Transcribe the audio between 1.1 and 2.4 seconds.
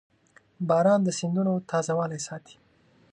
سیندونو تازهوالی